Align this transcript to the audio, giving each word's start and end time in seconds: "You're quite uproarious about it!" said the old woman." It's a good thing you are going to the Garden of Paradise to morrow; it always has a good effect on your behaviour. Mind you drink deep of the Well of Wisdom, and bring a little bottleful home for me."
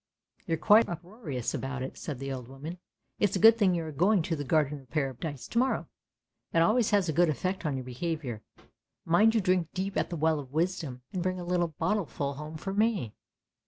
"You're 0.47 0.57
quite 0.57 0.89
uproarious 0.89 1.53
about 1.53 1.83
it!" 1.83 1.95
said 1.99 2.17
the 2.17 2.33
old 2.33 2.47
woman." 2.47 2.79
It's 3.19 3.35
a 3.35 3.39
good 3.39 3.55
thing 3.59 3.75
you 3.75 3.83
are 3.85 3.91
going 3.91 4.23
to 4.23 4.35
the 4.35 4.43
Garden 4.43 4.79
of 4.81 4.89
Paradise 4.89 5.47
to 5.49 5.59
morrow; 5.59 5.89
it 6.51 6.57
always 6.63 6.89
has 6.89 7.07
a 7.07 7.13
good 7.13 7.29
effect 7.29 7.67
on 7.67 7.77
your 7.77 7.85
behaviour. 7.85 8.41
Mind 9.05 9.35
you 9.35 9.41
drink 9.41 9.67
deep 9.75 9.95
of 9.97 10.09
the 10.09 10.15
Well 10.17 10.39
of 10.39 10.51
Wisdom, 10.51 11.03
and 11.13 11.21
bring 11.21 11.39
a 11.39 11.43
little 11.45 11.75
bottleful 11.79 12.37
home 12.37 12.57
for 12.57 12.73
me." 12.73 13.13